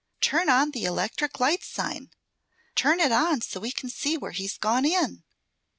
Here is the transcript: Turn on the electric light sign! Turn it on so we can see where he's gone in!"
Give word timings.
Turn 0.19 0.49
on 0.49 0.71
the 0.71 0.85
electric 0.85 1.39
light 1.39 1.63
sign! 1.63 2.09
Turn 2.73 2.99
it 2.99 3.11
on 3.11 3.41
so 3.41 3.59
we 3.59 3.71
can 3.71 3.87
see 3.91 4.17
where 4.17 4.31
he's 4.31 4.57
gone 4.57 4.83
in!" 4.85 5.21